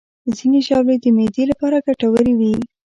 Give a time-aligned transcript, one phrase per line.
[0.37, 2.53] ځینې ژاولې د معدې لپاره ګټورې وي.